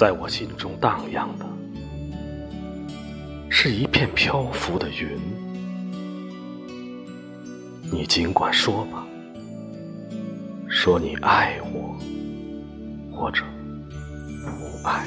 [0.00, 1.44] 在我心中荡漾的，
[3.50, 5.20] 是一片漂浮的云。
[7.92, 9.06] 你尽管说吧，
[10.70, 11.94] 说你爱我，
[13.14, 13.42] 或者
[14.42, 15.06] 不爱。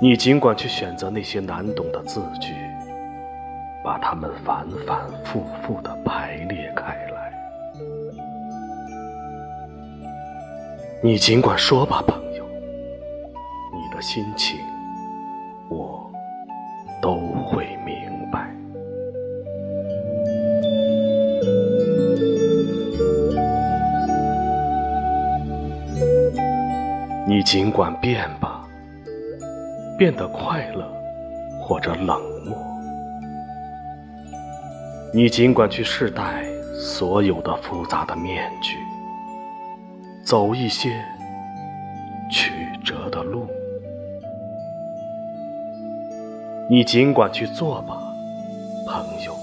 [0.00, 2.54] 你尽管去选择那些难懂的字句，
[3.84, 7.27] 把它们反反复复的排列开来。
[11.00, 12.44] 你尽管说吧，朋友，
[13.72, 14.58] 你的心情
[15.68, 16.10] 我
[17.00, 17.14] 都
[17.46, 17.94] 会明
[18.32, 18.52] 白。
[27.26, 28.64] 你尽管变吧。
[29.98, 30.88] 变得快乐，
[31.60, 32.56] 或者冷漠。
[35.12, 38.76] 你尽管去试戴所有的复杂的面具，
[40.28, 41.02] 走一些
[42.30, 42.52] 曲
[42.84, 43.46] 折的路。
[46.68, 47.98] 你尽管去做吧，
[48.86, 49.34] 朋友。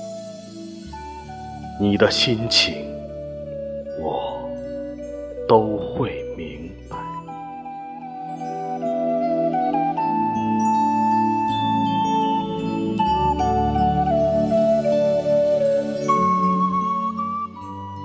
[1.79, 2.75] 你的心情，
[3.99, 4.47] 我
[5.47, 6.95] 都会明白。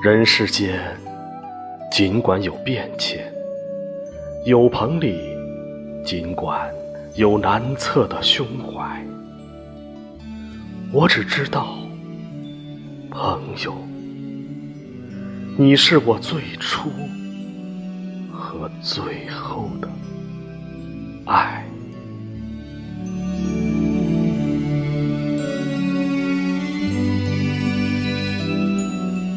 [0.03, 0.81] 人世间，
[1.91, 3.21] 尽管有变迁，
[4.47, 5.19] 有朋里，
[6.05, 6.73] 尽管
[7.17, 9.05] 有难测的胸怀，
[10.93, 11.77] 我只知道，
[13.11, 13.75] 朋友，
[15.59, 16.89] 你是我最初
[18.33, 19.89] 和最后的
[21.27, 21.67] 爱。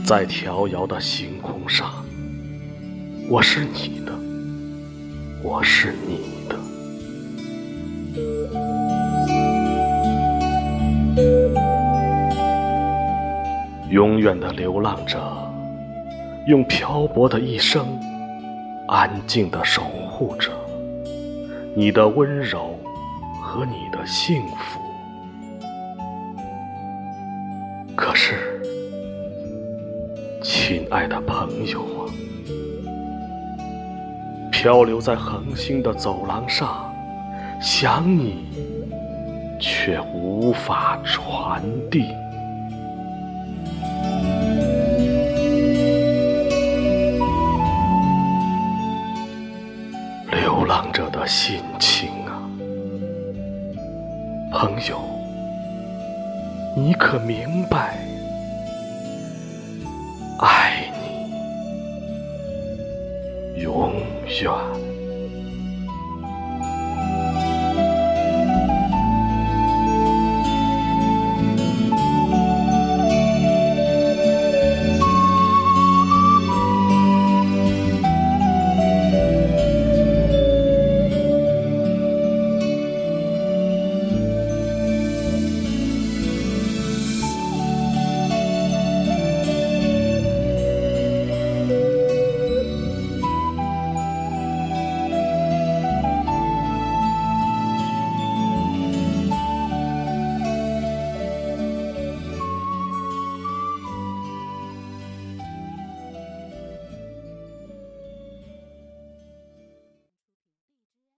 [0.06, 2.03] 在迢遥的星空上，
[3.29, 4.13] 我是你的，
[5.41, 6.56] 我是你的。
[13.89, 15.19] 永远的流浪着，
[16.47, 17.85] 用漂泊的一生，
[18.88, 20.51] 安静的守护着
[21.75, 22.78] 你的温柔
[23.41, 24.79] 和你的幸福。
[27.95, 28.61] 可是。
[30.45, 32.03] 亲爱的朋友啊，
[34.63, 36.90] 漂流在恒星的走廊上，
[37.59, 38.46] 想你
[39.59, 42.06] 却无法传递。
[50.31, 52.40] 流浪者的心情啊，
[54.50, 54.97] 朋友，
[56.78, 57.97] 你可明白？
[60.40, 60.85] 爱
[63.57, 63.91] 你，永
[64.34, 64.93] 许兄啊。